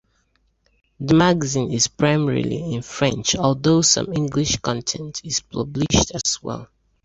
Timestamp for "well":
6.41-6.69